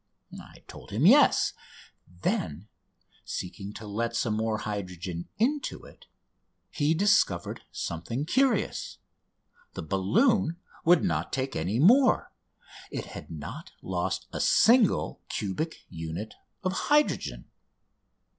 I 0.41 0.63
told 0.67 0.89
him 0.89 1.05
yes. 1.05 1.53
Then, 2.07 2.67
seeking 3.23 3.71
to 3.73 3.85
let 3.85 4.15
some 4.15 4.33
more 4.33 4.57
hydrogen 4.57 5.27
into 5.37 5.83
it, 5.85 6.07
he 6.71 6.95
discovered 6.95 7.61
something 7.71 8.25
curious. 8.25 8.97
The 9.73 9.83
balloon 9.83 10.57
would 10.83 11.03
not 11.03 11.31
take 11.31 11.55
any 11.55 11.77
more! 11.77 12.31
It 12.89 13.05
had 13.13 13.29
not 13.29 13.73
lost 13.83 14.25
a 14.33 14.39
single 14.41 15.21
cubic 15.29 15.85
unit 15.87 16.33
of 16.63 16.73
hydrogen! 16.89 17.47